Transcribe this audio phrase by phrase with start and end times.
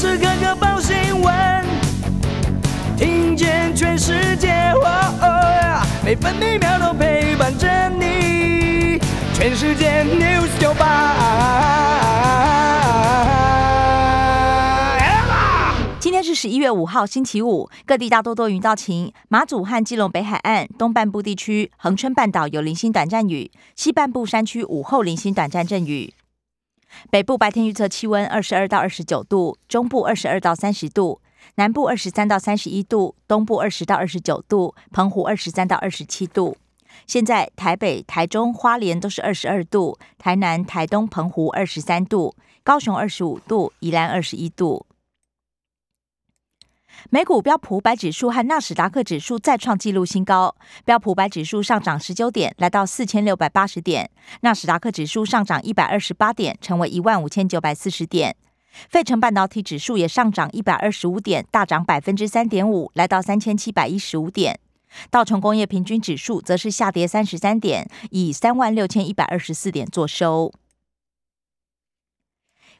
[0.00, 1.62] 时刻刻报新闻，
[2.96, 4.72] 听见全世界，
[6.02, 8.98] 每分每秒都陪伴着你。
[9.34, 11.18] 全世界 news 九八。
[15.98, 19.12] 今天是十一月五号，星期五，各地大多多云到晴。
[19.28, 26.14] 马祖和基隆北海岸东半部地区、恒春半岛有零星短暂雨，西半部山区午后零星短暂阵雨。
[27.10, 31.20] 北部白天预测气温二十二到二十九度，中部二十二到三十度，
[31.56, 36.56] 南部二十三到三十一度，东部二十到二十九度，澎湖二十三到二十七度。
[37.06, 44.84] 现在台北、台中、花莲都是二十二度，台南、台东、澎湖二十三度，高雄二十五度，宜兰二十一度。
[47.10, 50.54] 美股标普百指数和纳斯达克指数再创纪录新高，
[50.84, 54.06] 标普百指数上涨十九点，来到四千六百八十点；
[54.42, 58.36] 纳斯达克指数上涨一百二十八点，成为一万五千九百四十点。
[58.88, 64.60] 费城半导体指数也上涨一百二十五点，大涨百分之三点五，来到三千七百一十五点。
[65.10, 70.52] 道琼工业平均指数则是下跌三十三点，以三万六千一百二十四点作收。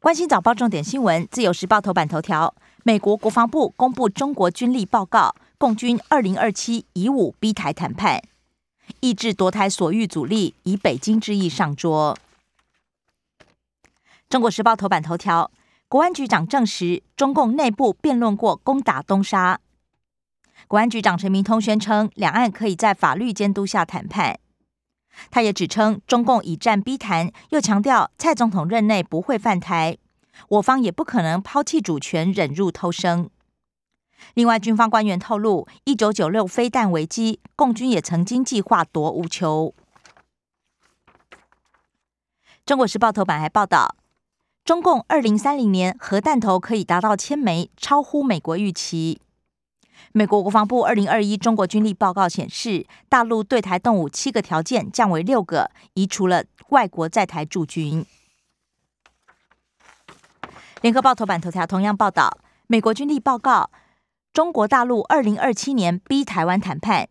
[0.00, 2.54] 关心早报重点新闻，自由时报头版头条。
[2.84, 8.22] 美国国防部公布中国军力报告，共军二零二七以武逼台谈判，
[9.00, 12.16] 抑制夺台所欲阻力，以北京之意上桌。
[14.28, 15.50] 中国时报头版头条，
[15.88, 19.60] 国安局长证实，中共内部辩论过攻打东沙。
[20.66, 24.38] 国安局长陈明通宣称，两岸可以在法律监督下谈判。
[25.30, 29.98] 他也指称，中共以战逼谈，又强调蔡总统任内不会犯台。
[30.48, 33.28] 我方也不可能抛弃主权，忍辱偷生。
[34.34, 39.74] 另外，军方官员透露，一九九六飞弹危机，共军也曾经计划夺乌球。
[42.66, 43.96] 中国时报头版还报道，
[44.64, 49.20] 中共二零三零年核弹头可以达到千枚，超乎美国预期。
[50.12, 58.04] 美国国防部二零二一中国军力报告显示，大陆对台动武七个条件降为六个，移除了外国在台驻军。
[60.80, 63.70] 联合报头版头条同样报道，美国军力报告，
[64.32, 67.08] 中国大陆二零二七年逼台湾谈判，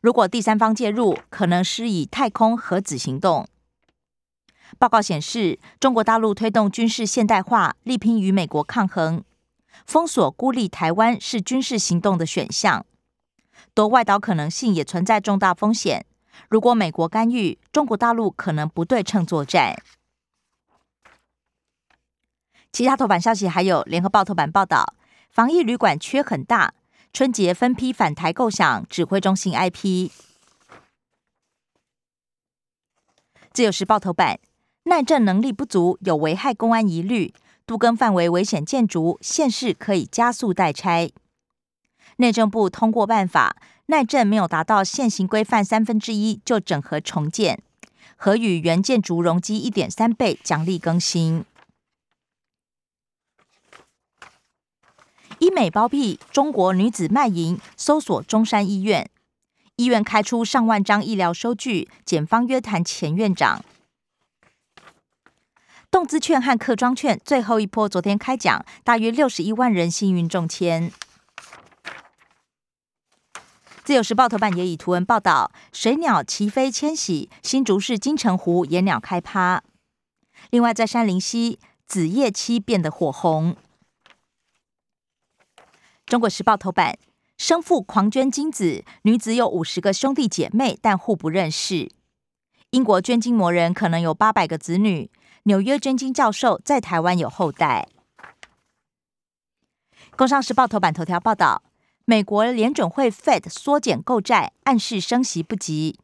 [0.00, 3.46] 如果第三方介入，可能施以太空核子行动。
[4.76, 9.22] 报告显示，中国大陆推动军事现代化，力拼与美国抗衡，
[9.86, 12.84] 封锁孤立台湾是军事行动的选项，
[13.72, 16.04] 夺外岛可能性也存在重大风险。
[16.48, 19.80] 如果美国干预，中国大陆可能不对称作战。
[22.72, 24.94] 其他头版消息还有：联合报头版报道，
[25.28, 26.74] 防疫旅馆缺很大，
[27.12, 30.10] 春节分批返台构想，指挥中心 IP。
[33.52, 34.38] 自由时报头版，
[34.84, 37.34] 耐震能力不足有危害公安疑虑，
[37.66, 41.10] 都更范围危险建筑，县市可以加速代拆。
[42.18, 43.56] 内政部通过办法，
[43.86, 47.60] 耐震没有达到现行规范三分之一就整合重建，
[48.14, 51.44] 和与原建筑容积一点三倍，奖励更新。
[55.40, 59.10] 医美包庇中国女子卖淫，搜索中山医院，
[59.76, 63.64] 医院开出上万张医疗收据，检方约谈前院长。
[65.90, 70.92] 动资券和客庄券最后一波昨天开奖，大约六十一万人幸运中签。
[73.82, 79.62] 自由时报头版也以图文报道：水鸟齐飞迁徙，新竹市金城湖野鸟开趴。
[80.50, 83.56] 另外，在山林溪紫叶漆变得火红。
[86.10, 86.98] 中国时报头版：
[87.38, 91.88] 生父狂捐精子，女子有五十个兄弟姐妹，但互不认识。
[92.70, 95.08] 英国捐精魔人可能有八百个子女。
[95.44, 97.86] 纽约捐精教授在台湾有后代。
[100.16, 101.62] 工商时报头版头条报道：
[102.06, 106.00] 美国联准会 Fed 缩减购债，暗示升息不及。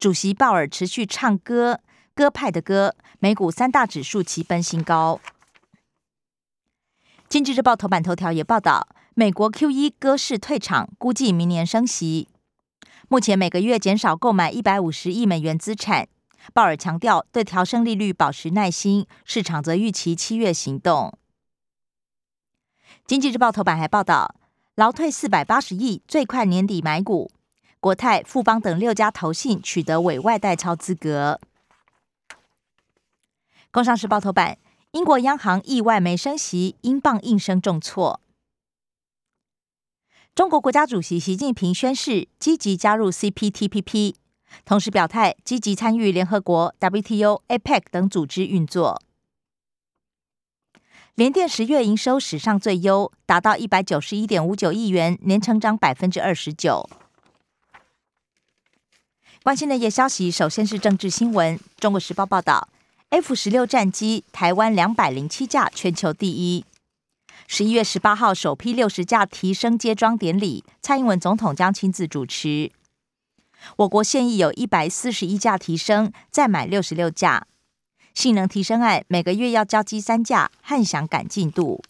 [0.00, 1.80] 主席鲍尔持续唱歌，
[2.14, 2.96] 鸽派的歌。
[3.18, 5.20] 美股三大指数齐奔新高。
[7.28, 8.88] 经济日报头版头条也报道。
[9.18, 12.28] 美国 Q 一鸽市退场，估计明年升息。
[13.08, 16.06] 目前每个月减少购买一百五十亿美元资产。
[16.52, 21.16] 鲍尔强调对调升利率保持耐心，市场则预期七月行动。
[23.06, 24.34] 经济日报头版还报道，
[24.74, 27.30] 劳退四百八十亿，最快年底买股。
[27.80, 31.40] 国泰、富邦等六家投信取得委外代操资格。
[33.70, 34.58] 工商时报头版，
[34.90, 38.20] 英国央行意外没升息，英镑应声重挫。
[40.36, 44.16] 中国国家主席习近平宣誓积极加入 CPTPP，
[44.66, 49.00] 同时表态积极参与联合国、WTO、APEC 等组织运作。
[51.14, 56.86] 联电十月营收史上最优，达到一百九十一点五九亿元，年成长百分之二十九。
[59.42, 61.58] 关心的夜消息，首先是政治新闻。
[61.78, 62.68] 中国时报报道
[63.08, 66.66] ，F 十六战机台湾两百零七架，全球第一。
[67.46, 72.72] 十一月十八号，首批六十架提升接装典礼，蔡英文总统将亲自主持。
[73.76, 77.46] 我国现役有一百四十一架提升，再买六十六架。
[78.14, 81.82] 性能提升案每个月要交机三架，汉翔赶进度。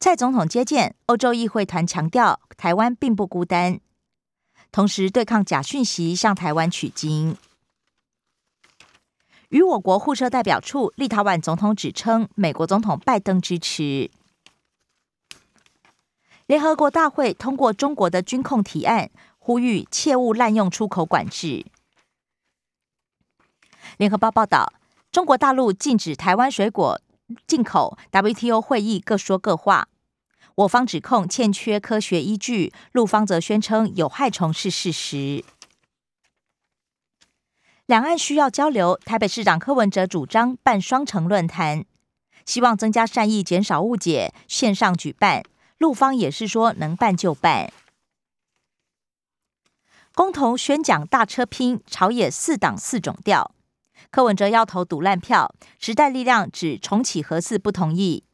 [0.00, 3.78] 蔡总统接见欧洲议会团，强调台湾并不孤单，
[4.72, 7.36] 同时对抗假讯息，向台湾取经。
[9.52, 14.10] 与我国互设代表处，立陶宛总统指称美国总统拜登支持。
[16.46, 21.66] 联合国大会通过中国的军控提案，呼吁切勿滥用出口管制。
[23.98, 24.72] 联合报报道，
[25.10, 26.98] 中国大陆禁止台湾水果
[27.46, 29.86] 进口，WTO 会议各说各话。
[30.54, 35.44] 我方指控欠缺科学依据，陆方则宣称有害虫是事实。
[37.86, 41.84] 两岸需要交流，台北市长柯文哲主张办双城论坛，
[42.46, 44.32] 希望增加善意，减少误解。
[44.46, 45.42] 线上举办，
[45.78, 47.72] 陆方也是说能办就办。
[50.14, 53.52] 公投宣讲大车拼，朝野四党四种调。
[54.10, 58.24] 柯文哲要投赌烂票，时代力量指重启核四不同意。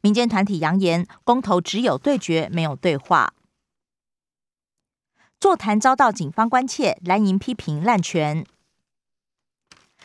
[0.00, 3.32] 民间团体扬言，公投只有对决，没有对话。
[5.40, 8.44] 座谈遭到警方关切，蓝营批评滥权。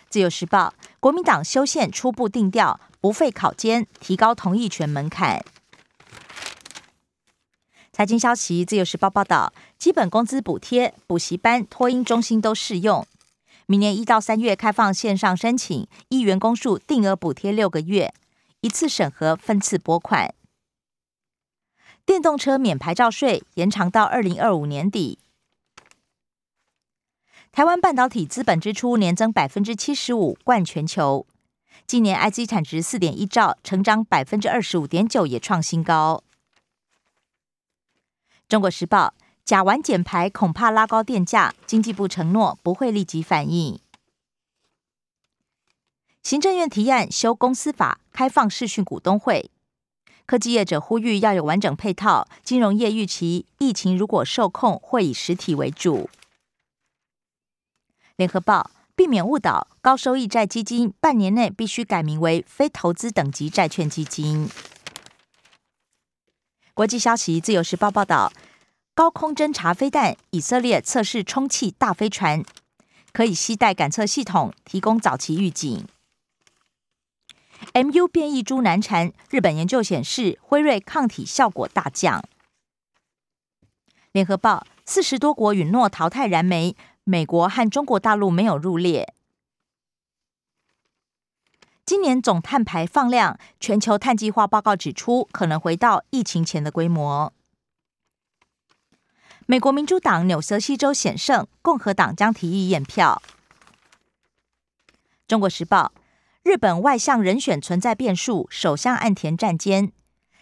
[0.09, 5.43] 自由时报，国民党修宪初步定调，不费考监，提高同意权门槛。
[7.91, 13.05] 财经消息，自由时报报道，基本工资补贴、补习班、托婴中心都适用。
[13.65, 18.13] 明年一到三月开放线上申请，一员工数定额补贴六个月，
[18.61, 20.33] 一次审核，分次拨款。
[22.05, 25.19] 电动车免牌照税延长到二零二五年底。
[27.57, 31.25] 台湾半导体资本支出年增百分之七十五，冠全球。
[31.87, 36.21] 今年 IC 产值四点一兆，成长百分之二十五点九，也创新高。
[38.47, 43.79] 中国时报：甲烷减排恐怕拉高电价，经济部承诺不会立即反应。
[46.21, 49.49] 行政院提案修公司法，开放视讯股东会。
[50.27, 56.07] 科技业者呼吁要有完整配套，金融业预期疫情如果受控，会以实体为主。
[58.17, 64.49] 联合报避免误导，高收益债基金半年内必须改名为非投资等级债券基金。
[66.73, 68.33] 国际消息，自由时报报道，
[68.95, 72.43] 高空侦察飞弹，以色列测试充气大飞船，
[73.13, 75.87] 可以携带感测系统，提供早期预警。
[77.73, 82.23] MU 变异株难缠，日本研究显示辉瑞抗体效果大降。
[84.11, 86.75] 联合报四十多国允诺淘汰燃煤。
[87.09, 89.13] 美国和中国大陆没有入列。
[91.85, 97.31] 今年总碳排放量，全球碳计划报告指出，可能回到疫情前的规模。
[99.45, 103.21] 美国民主党纽泽西州险胜，共和党将提议验票。
[105.29, 105.93] 中国时报：
[106.43, 109.93] 日本外相人选存在变数，首相岸田战坚，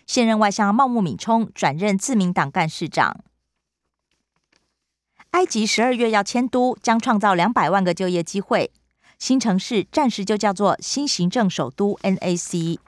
[0.08, 3.25] 现任外相茂木敏充转任自民党干事长。
[5.36, 8.72] 埃及十二月要迁都，将创造两百万个就业机会。
[9.20, 12.80] 新城市暂时就叫做新行政首都 NAC。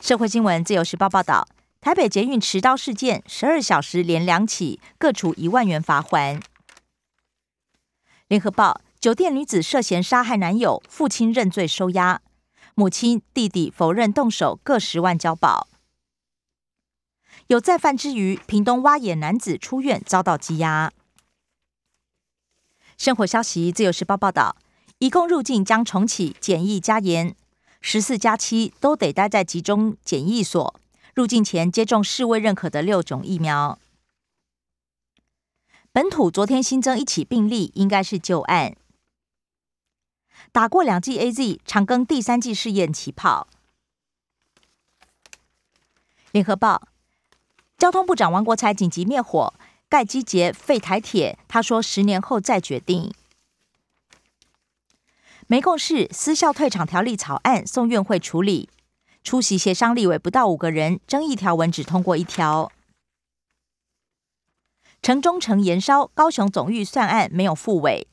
[0.00, 1.46] 社会新闻，自由时报报道，
[1.82, 6.40] 台北捷运持刀事件，十二小时连两起，各处一万元罚款。
[8.28, 12.22] 联合报，酒店女子涉嫌杀害男友，父亲认罪收押，
[12.74, 15.68] 母亲、弟弟否认动手，各十万交保。
[17.48, 20.92] 有再犯之余，屏东挖野男子出院遭到羁押。
[22.96, 24.56] 生活消息，自由时报报道，
[24.98, 27.36] 移工入境将重启检疫加严，
[27.82, 30.80] 十四加七都得待在集中检疫所，
[31.14, 33.78] 入境前接种世卫认可的六种疫苗。
[35.92, 38.74] 本土昨天新增一起病例，应该是旧案。
[40.50, 43.48] 打过两剂 A Z，长庚第三剂试验起跑。
[46.32, 46.88] 联合报。
[47.84, 49.52] 交通部长王国才紧急灭火，
[49.90, 51.38] 盖基捷废台铁。
[51.46, 53.12] 他说：“十年后再决定。”
[55.46, 58.70] 没共识，私校退场条例草案送院会处理，
[59.22, 62.72] 出席协商立委不到五个人，争议条文只通过一条。
[65.02, 68.08] 城中城延烧，高雄总预算案没有复委。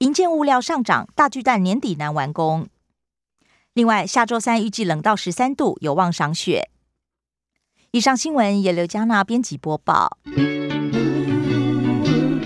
[0.00, 2.68] 营建物料上涨，大巨蛋年底难完工。
[3.72, 6.68] 另外，下周三预计冷到十三度，有望赏雪。
[7.92, 10.18] 以上新闻由刘嘉娜编辑播报。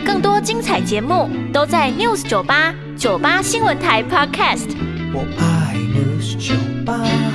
[0.04, 4.76] 更多精彩节目都在 News 九八九八新闻台 Podcast。
[5.12, 6.54] 我爱 News 酒
[6.84, 7.29] 吧。